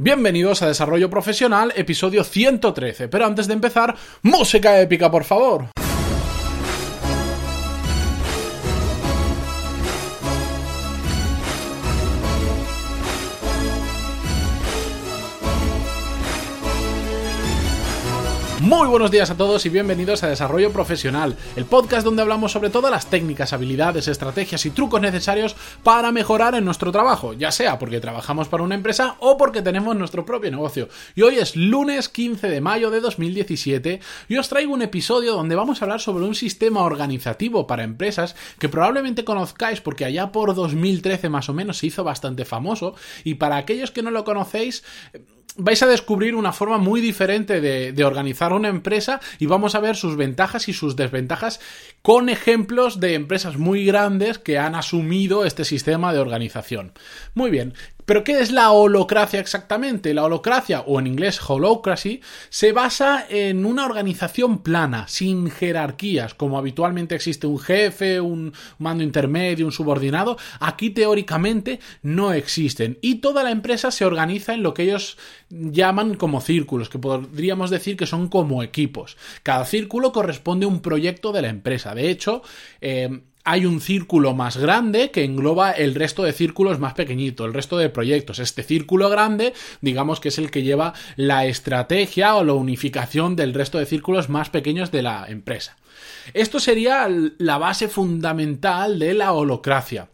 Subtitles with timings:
[0.00, 3.08] Bienvenidos a Desarrollo Profesional, episodio 113.
[3.08, 5.70] Pero antes de empezar, música épica, por favor.
[18.68, 22.68] Muy buenos días a todos y bienvenidos a Desarrollo Profesional, el podcast donde hablamos sobre
[22.68, 27.78] todas las técnicas, habilidades, estrategias y trucos necesarios para mejorar en nuestro trabajo, ya sea
[27.78, 30.90] porque trabajamos para una empresa o porque tenemos nuestro propio negocio.
[31.14, 35.56] Y hoy es lunes 15 de mayo de 2017 y os traigo un episodio donde
[35.56, 40.54] vamos a hablar sobre un sistema organizativo para empresas que probablemente conozcáis porque allá por
[40.54, 42.94] 2013 más o menos se hizo bastante famoso
[43.24, 44.84] y para aquellos que no lo conocéis
[45.58, 49.96] vais a descubrir una forma muy diferente de, organizar una empresa y vamos a ver
[49.96, 51.60] sus ventajas y sus desventajas
[52.08, 56.92] con ejemplos de empresas muy grandes que han asumido este sistema de organización.
[57.34, 57.74] Muy bien,
[58.08, 60.14] pero ¿qué es la holocracia exactamente?
[60.14, 66.56] La holocracia, o en inglés holocracy, se basa en una organización plana, sin jerarquías, como
[66.56, 70.38] habitualmente existe un jefe, un mando intermedio, un subordinado.
[70.58, 72.96] Aquí teóricamente no existen.
[73.02, 75.18] Y toda la empresa se organiza en lo que ellos
[75.50, 79.18] llaman como círculos, que podríamos decir que son como equipos.
[79.42, 81.92] Cada círculo corresponde a un proyecto de la empresa.
[81.98, 82.42] De hecho,
[82.80, 87.54] eh, hay un círculo más grande que engloba el resto de círculos más pequeñitos, el
[87.54, 88.38] resto de proyectos.
[88.40, 93.54] Este círculo grande, digamos que es el que lleva la estrategia o la unificación del
[93.54, 95.76] resto de círculos más pequeños de la empresa.
[96.34, 100.08] Esto sería la base fundamental de la holocracia.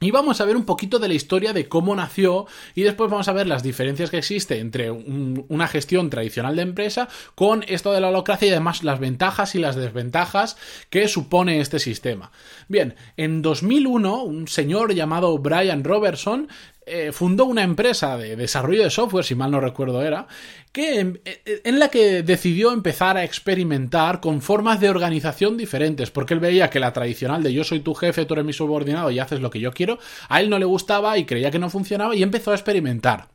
[0.00, 3.26] Y vamos a ver un poquito de la historia de cómo nació y después vamos
[3.28, 8.00] a ver las diferencias que existe entre una gestión tradicional de empresa con esto de
[8.00, 10.56] la holocracia y además las ventajas y las desventajas
[10.88, 12.30] que supone este sistema.
[12.68, 16.48] Bien, en 2001 un señor llamado Brian Robertson
[16.88, 20.26] eh, fundó una empresa de desarrollo de software, si mal no recuerdo era,
[20.72, 26.34] que en, en, la que decidió empezar a experimentar con formas de organización diferentes, porque
[26.34, 29.18] él veía que la tradicional de yo soy tu jefe, tú eres mi subordinado y
[29.18, 32.14] haces lo que yo quiero, a él no le gustaba y creía que no funcionaba
[32.14, 33.28] y empezó a experimentar.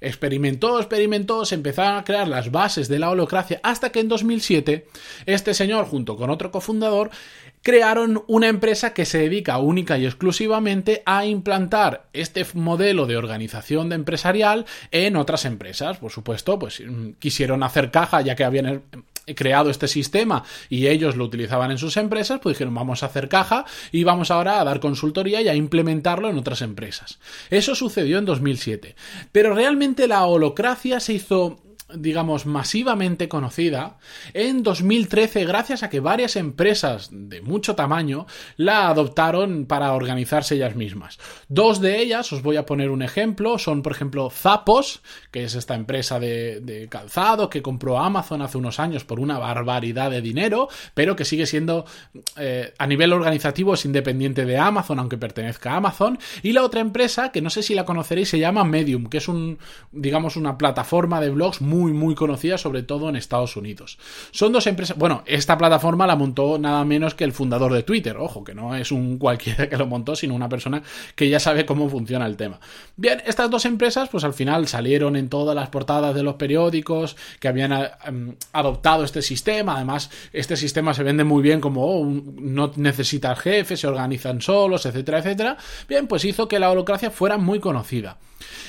[0.00, 4.86] Experimentó, experimentó, se empezaron a crear las bases de la holocracia hasta que en 2007
[5.26, 7.10] este señor, junto con otro cofundador,
[7.62, 13.88] crearon una empresa que se dedica única y exclusivamente a implantar este modelo de organización
[13.88, 15.98] de empresarial en otras empresas.
[15.98, 20.88] Por supuesto, pues mm, quisieron hacer caja ya que habían eh, creado este sistema y
[20.88, 24.60] ellos lo utilizaban en sus empresas, pues dijeron vamos a hacer caja y vamos ahora
[24.60, 27.20] a dar consultoría y a implementarlo en otras empresas.
[27.50, 28.96] Eso sucedió en 2007.
[29.30, 31.60] Pero realmente la holocracia se hizo
[31.96, 33.98] digamos, masivamente conocida
[34.34, 38.26] en 2013 gracias a que varias empresas de mucho tamaño
[38.56, 41.18] la adoptaron para organizarse ellas mismas.
[41.48, 45.54] Dos de ellas, os voy a poner un ejemplo, son por ejemplo Zappos, que es
[45.54, 50.68] esta empresa de, calzado que compró Amazon hace unos años por una barbaridad de dinero,
[50.94, 51.84] pero que sigue siendo
[52.36, 56.18] eh, a nivel organizativo es independiente de Amazon, aunque pertenezca a Amazon.
[56.42, 59.28] Y la otra empresa, que no sé si la conoceréis, se llama Medium, que es
[59.28, 59.58] un,
[59.90, 63.98] digamos, una plataforma de blogs muy muy, muy conocida, sobre todo en Estados Unidos.
[64.30, 64.96] Son dos empresas.
[64.96, 68.16] Bueno, esta plataforma la montó nada menos que el fundador de Twitter.
[68.16, 70.82] Ojo, que no es un cualquiera que lo montó, sino una persona
[71.16, 72.60] que ya sabe cómo funciona el tema.
[72.96, 77.16] Bien, estas dos empresas, pues al final salieron en todas las portadas de los periódicos
[77.40, 77.72] que habían
[78.04, 79.76] em, adoptado este sistema.
[79.76, 84.86] Además, este sistema se vende muy bien como oh, no necesita jefe, se organizan solos,
[84.86, 85.56] etcétera, etcétera.
[85.88, 88.18] Bien, pues hizo que la holocracia fuera muy conocida.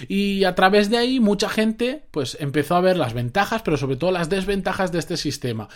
[0.08, 3.98] Y a través de ahí mucha gente pues empezó a ver las ventajas, pero sobre
[3.98, 5.68] todo las desventajas de este sistema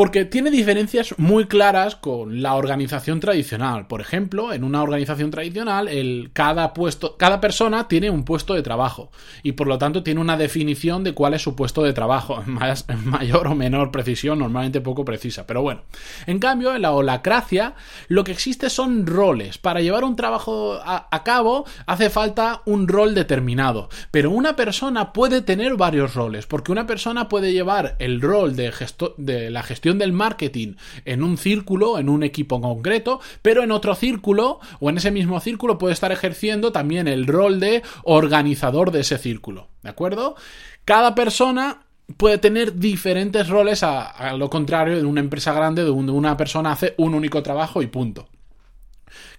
[0.00, 3.86] porque tiene diferencias muy claras con la organización tradicional.
[3.86, 5.90] Por ejemplo, en una organización tradicional,
[6.32, 9.10] cada, puesto, cada persona tiene un puesto de trabajo
[9.42, 12.86] y por lo tanto tiene una definición de cuál es su puesto de trabajo, más,
[13.04, 15.46] mayor o menor precisión, normalmente poco precisa.
[15.46, 15.82] Pero bueno,
[16.26, 17.74] en cambio, en la holacracia,
[18.08, 19.58] lo que existe son roles.
[19.58, 25.12] Para llevar un trabajo a, a cabo hace falta un rol determinado, pero una persona
[25.12, 29.62] puede tener varios roles, porque una persona puede llevar el rol de, gesto de la
[29.62, 34.90] gestión del marketing en un círculo, en un equipo concreto, pero en otro círculo o
[34.90, 39.68] en ese mismo círculo puede estar ejerciendo también el rol de organizador de ese círculo.
[39.82, 40.36] ¿De acuerdo?
[40.84, 41.82] Cada persona
[42.16, 46.94] puede tener diferentes roles a, lo contrario de una empresa grande donde una persona hace
[46.96, 48.28] un único trabajo y punto.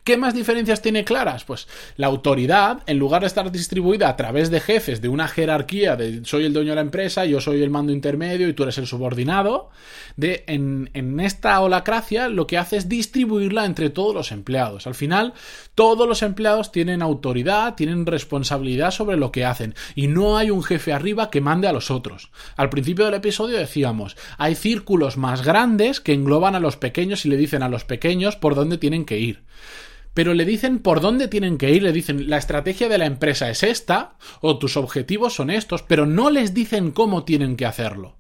[0.04, 1.44] ¿Qué más diferencias tiene claras?
[1.44, 5.96] Pues la autoridad, en lugar de estar distribuida a través de jefes, de una jerarquía
[5.96, 8.80] de soy el dueño de la empresa, yo soy el mando intermedio y tú eres
[8.80, 9.70] el subordinado,
[10.18, 14.88] de en, en esta holacracia lo que hace es distribuirla entre todos los empleados.
[14.88, 15.36] Al final,
[15.76, 20.64] todos los empleados tienen autoridad, tienen responsabilidad sobre lo que hacen y no hay un
[20.64, 22.32] jefe arriba que mande a los otros.
[22.56, 27.30] Al principio del episodio decíamos, hay círculos más grandes que engloban a los pequeños y
[27.30, 29.44] le dicen a los pequeños por dónde tienen que ir
[30.14, 33.50] pero le dicen por dónde tienen que ir, le dicen la estrategia de la empresa
[33.50, 38.18] es esta, o tus objetivos son estos, pero no les dicen cómo tienen que hacerlo.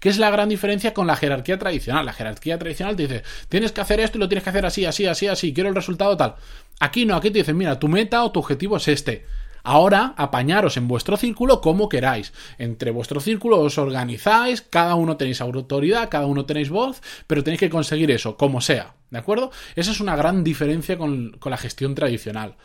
[0.00, 2.06] ¿Qué es la gran diferencia con la jerarquía tradicional?
[2.06, 4.86] La jerarquía tradicional te dice, tienes que hacer esto y lo tienes que hacer así,
[4.86, 6.36] así, así, así, quiero el resultado tal.
[6.80, 9.26] Aquí no, aquí te dicen, mira, tu meta o tu objetivo es este.
[9.62, 12.32] Ahora, apañaros en vuestro círculo como queráis.
[12.56, 17.60] Entre vuestro círculo os organizáis, cada uno tenéis autoridad, cada uno tenéis voz, pero tenéis
[17.60, 18.94] que conseguir eso, como sea.
[19.10, 19.50] ¿De acuerdo?
[19.74, 22.56] Esa es una gran diferencia con, la gestión tradicional.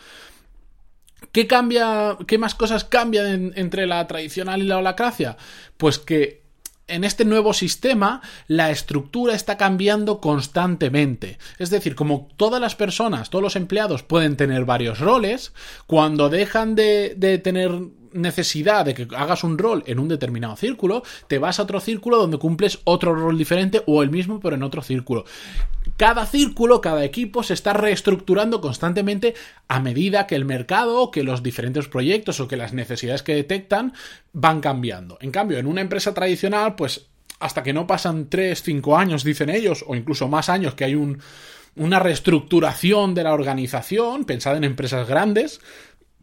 [1.31, 2.17] ¿Qué cambia?
[2.27, 5.37] ¿Qué más cosas cambian entre la tradicional y la holacracia?
[5.77, 6.45] Pues que
[6.87, 11.39] en este nuevo sistema la estructura está cambiando constantemente.
[11.57, 15.53] Es decir, como todas las personas, todos los empleados pueden tener varios roles,
[15.87, 17.71] cuando dejan de, de tener
[18.15, 22.17] necesidad de que hagas un rol en un determinado círculo, te vas a otro círculo
[22.17, 25.25] donde cumples otro rol diferente o el mismo pero en otro círculo.
[25.97, 29.35] Cada círculo, cada equipo se está reestructurando constantemente
[29.67, 33.93] a medida que el mercado, que los diferentes proyectos o que las necesidades que detectan
[34.33, 35.17] van cambiando.
[35.21, 37.07] En cambio, en una empresa tradicional, pues
[37.39, 40.95] hasta que no pasan 3, 5 años, dicen ellos, o incluso más años que hay
[40.95, 41.19] un,
[41.75, 45.59] una reestructuración de la organización, pensada en empresas grandes,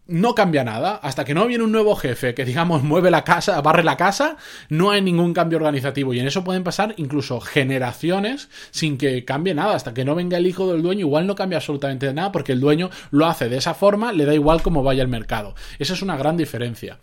[0.06, 0.96] no cambia nada.
[0.96, 4.36] Hasta que no viene un nuevo jefe que, digamos, mueve la casa, barre la casa,
[4.68, 6.14] no hay ningún cambio organizativo.
[6.14, 9.74] Y en eso pueden pasar incluso generaciones sin que cambie nada.
[9.74, 12.60] Hasta que no venga el hijo del dueño, igual no cambia absolutamente nada porque el
[12.60, 15.54] dueño lo hace de esa forma, le da igual cómo vaya el mercado.
[15.78, 16.98] Esa es una gran diferencia.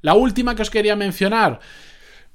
[0.00, 1.58] La última que os quería mencionar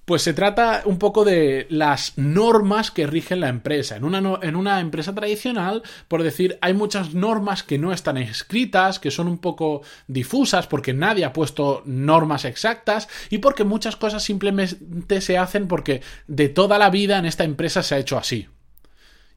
[0.05, 3.95] pues se trata un poco de las normas que rigen la empresa.
[3.95, 8.99] En una, en una, empresa tradicional, por decir, hay muchas normas que no están escritas,
[8.99, 14.23] que son un poco difusas, porque nadie ha puesto normas exactas y porque muchas cosas
[14.23, 18.49] simplemente se hacen porque de toda la vida en esta empresa se ha hecho así.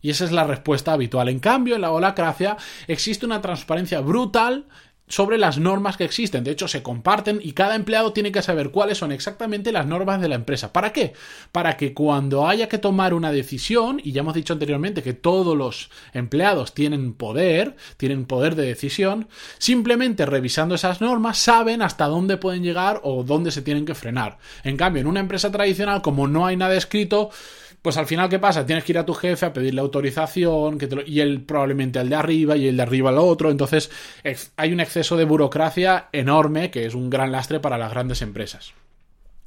[0.02, 1.28] Y esa es la respuesta habitual.
[1.28, 4.66] En cambio, en la holacracia existe una transparencia brutal
[5.08, 6.44] sobre las normas que existen.
[6.44, 10.20] De hecho, se comparten y cada empleado tiene que saber cuáles son exactamente las normas
[10.20, 10.72] de la empresa.
[10.72, 11.12] ¿Para qué?
[11.52, 15.56] Para que cuando haya que tomar una decisión, y ya hemos dicho anteriormente que todos
[15.56, 22.36] los empleados tienen poder, tienen poder de decisión, simplemente revisando esas normas saben hasta dónde
[22.36, 24.38] pueden llegar o dónde se tienen que frenar.
[24.64, 27.30] En cambio, en una empresa tradicional, como no hay nada escrito,
[27.86, 28.66] pues al final, ¿qué pasa?
[28.66, 32.16] Tienes que ir a tu jefe a pedirle autorización, que y él probablemente el de
[32.16, 33.48] arriba y el de arriba al otro.
[33.48, 33.92] Entonces,
[34.56, 38.74] hay un exceso de burocracia enorme que es un gran lastre para las grandes empresas.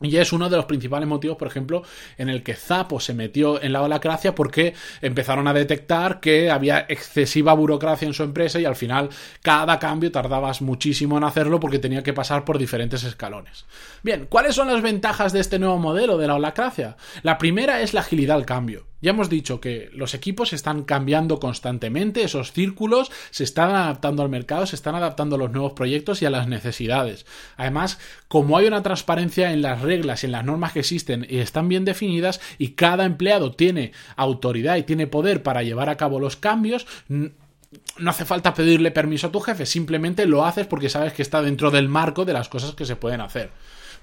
[0.01, 1.83] Y es uno de los principales motivos, por ejemplo,
[2.17, 6.85] en el que Zapo se metió en la holacracia porque empezaron a detectar que había
[6.87, 9.09] excesiva burocracia en su empresa y al final
[9.41, 13.65] cada cambio tardabas muchísimo en hacerlo porque tenía que pasar por diferentes escalones.
[14.01, 16.95] Bien, ¿cuáles son las ventajas de este nuevo modelo de la holacracia?
[17.21, 18.88] La primera es la agilidad al cambio.
[19.01, 24.29] Ya hemos dicho que los equipos están cambiando constantemente, esos círculos se están adaptando al
[24.29, 27.25] mercado, se están adaptando a los nuevos proyectos y a las necesidades.
[27.55, 31.37] Además, como hay una transparencia en las reglas y en las normas que existen y
[31.37, 36.19] están bien definidas y cada empleado tiene autoridad y tiene poder para llevar a cabo
[36.19, 41.13] los cambios, no hace falta pedirle permiso a tu jefe, simplemente lo haces porque sabes
[41.13, 43.51] que está dentro del marco de las cosas que se pueden hacer.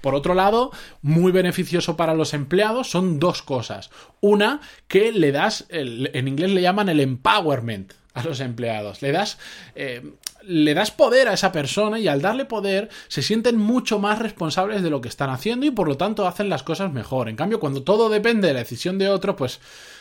[0.01, 0.71] Por otro lado,
[1.01, 3.89] muy beneficioso para los empleados son dos cosas.
[4.21, 9.01] Una, que le das, en inglés le llaman el empowerment a los empleados.
[9.01, 9.37] Le das,
[9.75, 14.17] eh, le das poder a esa persona y al darle poder se sienten mucho más
[14.17, 17.29] responsables de lo que están haciendo y por lo tanto hacen las cosas mejor.
[17.29, 19.59] En cambio, cuando todo depende de la decisión de otro, pues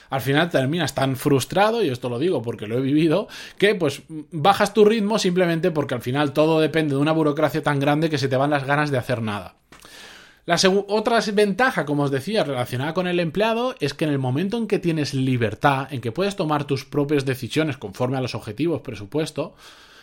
[0.08, 4.02] al final terminas tan frustrado, y esto lo digo porque lo he vivido, que pues
[4.08, 8.18] bajas tu ritmo simplemente porque al final todo depende de una burocracia tan grande que
[8.18, 9.56] se te van las ganas de hacer nada.
[10.46, 14.56] La otra ventaja, como os decía, relacionada con el empleado, es que en el momento
[14.56, 18.80] en que tienes libertad, en que puedes tomar tus propias decisiones conforme a los objetivos,
[18.80, 19.56] presupuesto,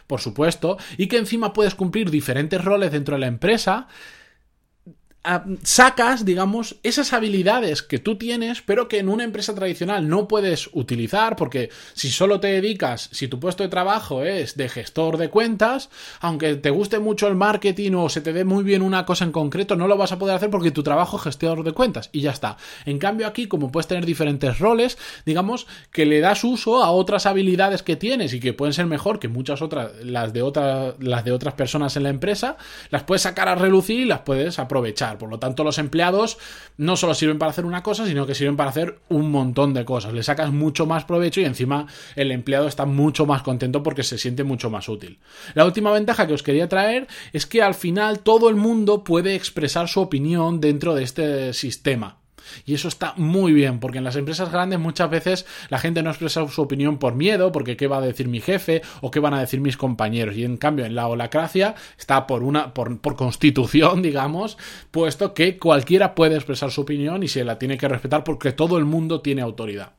[0.06, 3.88] por supuesto, y que encima puedes cumplir diferentes roles dentro de la empresa,
[5.64, 10.70] sacas, digamos, esas habilidades que tú tienes, pero que en una empresa tradicional no puedes
[10.74, 15.30] utilizar, porque si solo te dedicas, si tu puesto de trabajo es de gestor de
[15.30, 15.90] cuentas,
[16.20, 19.32] aunque te guste mucho el marketing o se te dé muy bien una cosa en
[19.32, 22.22] concreto, no lo vas a poder hacer porque tu trabajo es gestor de cuentas y
[22.22, 22.58] ya está.
[22.86, 27.26] En cambio aquí, como puedes tener diferentes roles, digamos que le das uso a otras
[27.26, 31.24] habilidades que tienes y que pueden ser mejor que muchas otras, las de otras, las
[31.24, 32.58] de otras personas en la empresa,
[32.90, 35.13] las puedes sacar a relucir y las puedes aprovechar.
[35.18, 36.38] Por lo tanto, los empleados
[36.78, 39.86] no solo sirven para hacer una cosa, sino que sirven para hacer un montón de
[39.86, 40.14] cosas.
[40.14, 44.18] Le sacas mucho más provecho y encima el empleado está mucho más contento porque se
[44.18, 45.20] siente mucho más útil.
[45.54, 49.36] La última ventaja que os quería traer es que al final todo el mundo puede
[49.36, 52.23] expresar su opinión dentro de este sistema.
[52.66, 56.10] Y eso está muy bien, porque en las empresas grandes muchas veces la gente no
[56.10, 59.34] expresa su opinión por miedo, porque qué va a decir mi jefe o qué van
[59.34, 60.36] a decir mis compañeros.
[60.36, 64.58] Y en cambio, en la holacracia está por una, por, por constitución, digamos,
[64.92, 68.78] puesto que cualquiera puede expresar su opinión y se la tiene que respetar porque todo
[68.78, 69.94] el mundo tiene autoridad.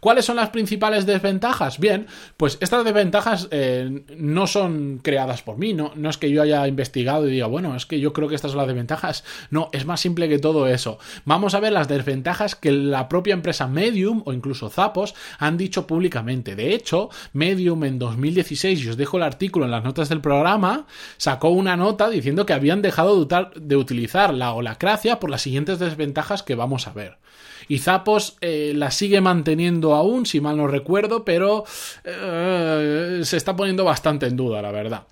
[0.00, 1.78] ¿Cuáles son las principales desventajas?
[1.78, 6.66] Bien, pues estas desventajas eh, no son creadas por mí, no, es que yo haya
[6.66, 9.24] investigado y diga, bueno, es que yo creo que estas son las desventajas.
[9.50, 10.98] No, es más simple que todo eso.
[11.24, 15.86] Vamos a ver las desventajas que la propia empresa Medium o incluso Zapos han dicho
[15.86, 16.56] públicamente.
[16.56, 20.86] De hecho, Medium en 2016, y os dejo el artículo en las notas del programa,
[21.16, 26.42] sacó una nota diciendo que habían dejado de utilizar la holacracia por las siguientes desventajas
[26.42, 27.18] que vamos a ver.
[27.66, 31.64] Y Zapos eh, la sigue manteniendo aún, si mal no recuerdo, pero
[32.04, 35.06] eh, se está poniendo bastante en duda, la verdad.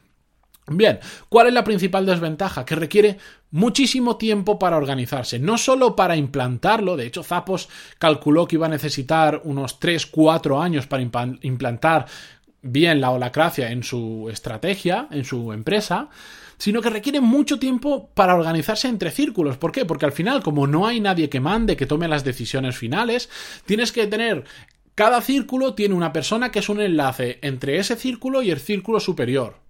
[0.68, 0.98] Bien,
[1.28, 2.64] ¿cuál es la principal desventaja?
[2.64, 3.18] Que requiere
[3.52, 8.70] muchísimo tiempo para organizarse, no solo para implantarlo, de hecho Zapos calculó que iba a
[8.70, 11.04] necesitar unos 3-4 años para
[11.42, 12.06] implantar
[12.62, 16.08] bien la holacracia en su estrategia, en su empresa,
[16.58, 19.56] sino que requiere mucho tiempo para organizarse entre círculos.
[19.56, 19.84] ¿Por qué?
[19.84, 23.28] Porque al final, como no hay nadie que mande, que tome las decisiones finales,
[23.64, 24.44] tienes que tener
[24.96, 28.98] cada círculo tiene una persona que es un enlace entre ese círculo y el círculo
[28.98, 29.65] superior.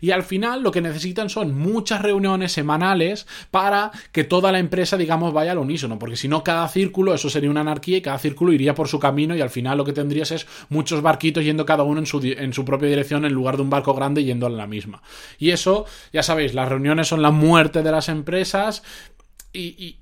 [0.00, 4.96] Y al final lo que necesitan son muchas reuniones semanales para que toda la empresa,
[4.96, 8.18] digamos, vaya al unísono, porque si no, cada círculo, eso sería una anarquía y cada
[8.18, 11.66] círculo iría por su camino y al final lo que tendrías es muchos barquitos yendo
[11.66, 14.46] cada uno en su, en su propia dirección en lugar de un barco grande yendo
[14.46, 15.02] a la misma.
[15.38, 18.82] Y eso, ya sabéis, las reuniones son la muerte de las empresas,
[19.52, 19.96] y,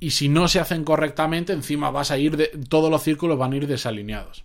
[0.00, 3.52] y, si no se hacen correctamente, encima vas a ir de, todos los círculos van
[3.52, 4.44] a ir desalineados.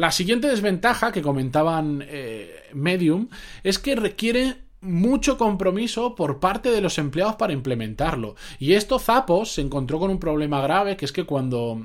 [0.00, 3.28] La siguiente desventaja que comentaban eh, Medium
[3.62, 8.34] es que requiere mucho compromiso por parte de los empleados para implementarlo.
[8.58, 11.84] Y esto Zapos se encontró con un problema grave, que es que cuando...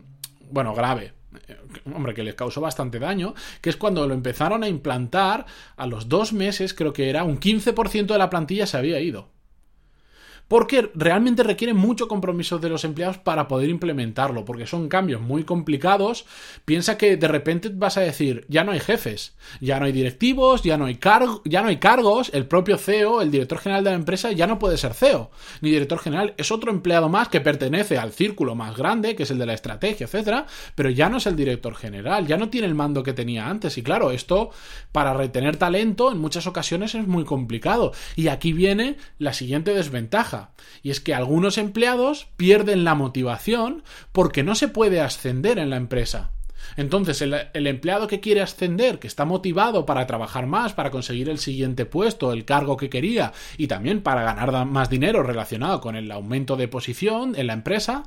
[0.50, 1.12] Bueno, grave,
[1.50, 1.58] eh,
[1.94, 5.46] hombre, que les causó bastante daño, que es cuando lo empezaron a implantar,
[5.76, 9.35] a los dos meses creo que era, un 15% de la plantilla se había ido
[10.48, 15.44] porque realmente requiere mucho compromiso de los empleados para poder implementarlo, porque son cambios muy
[15.44, 16.26] complicados.
[16.66, 20.64] Piensa que de repente vas a decir, ya no hay jefes, ya no hay directivos,
[20.64, 21.00] ya no hay,
[21.46, 24.60] ya no hay cargos, el propio CEO, el director general de la empresa, ya no
[24.60, 28.78] puede ser CEO, ni director general, es otro empleado más que pertenece al círculo más
[28.78, 32.28] grande, que es el de la estrategia, etcétera, pero ya no es el director general,
[32.28, 33.78] ya no tiene el mando que tenía antes.
[33.78, 34.52] Y claro, esto
[34.92, 37.94] para retener talento en muchas ocasiones es muy complicado.
[38.16, 40.35] Y aquí viene la siguiente desventaja
[40.82, 45.78] y es que algunos empleados pierden la motivación porque no se puede ascender en la
[45.78, 46.32] empresa.
[46.78, 51.40] Entonces, el, empleado que quiere ascender, que está motivado para trabajar más, para conseguir el
[51.40, 56.12] siguiente puesto, el cargo que quería y también para ganar más dinero relacionado con el
[56.12, 58.04] aumento de posición en la empresa,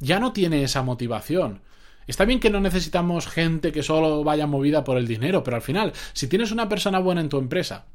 [0.00, 1.62] ya no tiene esa motivación.
[2.06, 5.62] Está bien que no necesitamos gente que solo vaya movida por el dinero, pero al
[5.62, 7.86] final, si tienes una persona buena en tu empresa,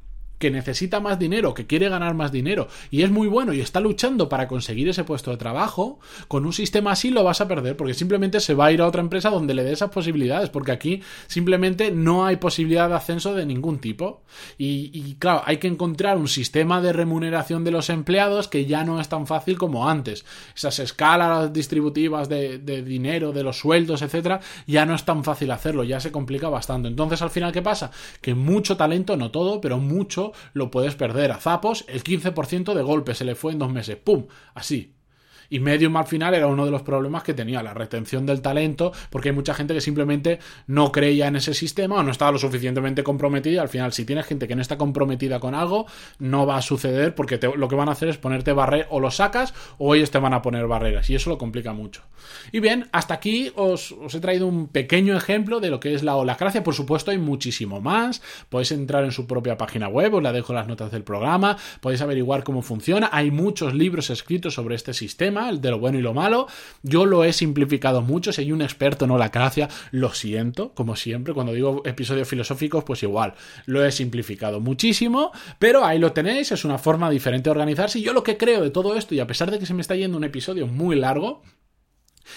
[0.44, 3.80] que necesita más dinero, que quiere ganar más dinero y es muy bueno y está
[3.80, 7.78] luchando para conseguir ese puesto de trabajo, con un sistema así lo vas a perder
[7.78, 10.74] porque simplemente se va a ir a otra empresa donde le dé esas posibilidades, porque
[10.74, 14.24] aquí simplemente no hay posibilidad de ascenso de ningún tipo.
[14.58, 19.00] Y, claro, hay que encontrar un sistema de remuneración de los empleados que ya no
[19.00, 20.26] es tan fácil como antes.
[20.54, 25.86] Esas escalas distributivas de, dinero, de los sueldos, etcétera, ya no es tan fácil hacerlo,
[25.86, 26.90] ya se complica bastante.
[26.90, 27.92] Entonces, al final, ¿qué pasa?
[28.20, 31.32] Que mucho talento, no todo, pero mucho lo puedes perder.
[31.32, 33.98] A Zapos, el 15% de golpe se le fue en dos meses.
[33.98, 34.28] ¡Pum!
[34.54, 34.96] Así.
[35.54, 38.92] Y Medium al final era uno de los problemas que tenía, la retención del talento,
[39.12, 42.40] porque hay mucha gente que simplemente no creía en ese sistema o no estaba lo
[42.40, 43.62] suficientemente comprometida.
[43.62, 45.86] Al final, si tienes gente que no está comprometida con algo,
[46.18, 49.12] no va a suceder porque lo que van a hacer es ponerte barreras, o lo
[49.12, 52.02] sacas o ellos te van a poner barreras, y eso lo complica mucho.
[52.52, 56.16] Y bien, hasta aquí os, he traído un pequeño ejemplo de lo que es la
[56.16, 56.64] holacracia.
[56.64, 58.22] Por supuesto, hay muchísimo más.
[58.50, 62.02] Podéis entrar en su propia página web, os la dejo las notas del programa, podéis
[62.02, 63.10] averiguar cómo funciona.
[63.12, 66.48] Hay muchos libros escritos sobre este sistema, el de lo bueno y lo malo.
[66.82, 68.32] Yo lo he simplificado mucho.
[68.38, 71.34] Hay un experto en holacracia, lo siento, como siempre.
[71.34, 73.34] Cuando digo episodios filosóficos, pues igual,
[73.66, 78.02] lo he simplificado muchísimo, pero ahí lo tenéis, es una forma diferente de organizarse.
[78.02, 79.96] Yo lo que creo de todo esto, y a pesar de que se me está
[79.96, 81.42] yendo un episodio muy largo,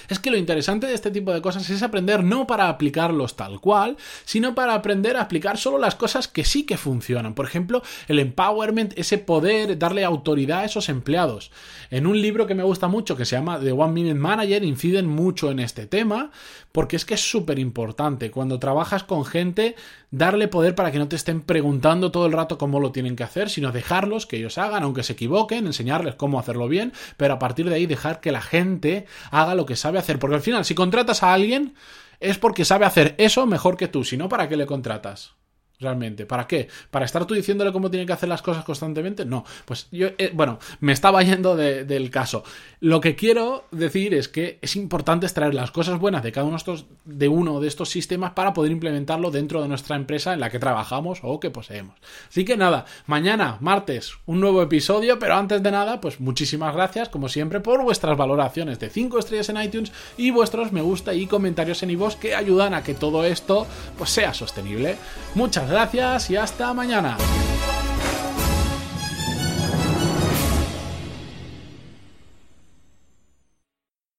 [0.08, 3.60] es que lo interesante de este tipo de cosas es aprender no para aplicarlos tal
[3.60, 7.34] cual, sino para aprender a aplicar solo las cosas que sí que funcionan.
[7.34, 11.50] Por ejemplo, el empowerment, ese poder, darle autoridad a esos empleados.
[11.90, 15.06] En un libro que me gusta mucho, que se llama The One Minute Manager, inciden
[15.06, 16.30] mucho en este tema,
[16.72, 18.30] porque es que es súper importante.
[18.30, 19.76] Cuando trabajas con gente,
[20.10, 23.24] darle poder para que no te estén preguntando todo el rato cómo lo tienen que
[23.24, 27.38] hacer, sino dejarlos que ellos hagan, aunque se equivoquen, enseñarles cómo hacerlo bien, pero a
[27.38, 30.18] partir de ahí dejar que la gente haga lo que sabe hacer.
[30.18, 31.74] Porque al final, si contratas a alguien,
[32.20, 34.04] es porque sabe hacer eso mejor que tú.
[34.04, 35.35] Si no, ¿para qué le contratas?
[35.78, 36.68] Realmente, ¿para qué?
[36.90, 39.26] ¿Para estar tú diciéndole cómo tiene que hacer las cosas constantemente?
[39.26, 42.44] No, pues yo, eh, bueno, me estaba yendo del caso.
[42.80, 46.54] Lo que quiero decir es que es importante extraer las cosas buenas de cada uno
[46.54, 50.40] de, estos, de uno de estos sistemas para poder implementarlo dentro de nuestra empresa en
[50.40, 51.96] la que trabajamos o que poseemos.
[52.28, 57.10] Así que nada, mañana, martes, un nuevo episodio, pero antes de nada, pues muchísimas gracias,
[57.10, 61.26] como siempre, por vuestras valoraciones de 5 estrellas en iTunes y vuestros me gusta y
[61.26, 63.66] comentarios en iVoox que ayudan a que todo esto
[63.98, 64.96] pues sea sostenible.
[65.68, 67.16] Gracias y hasta mañana.